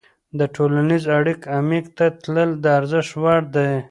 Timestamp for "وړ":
3.21-3.41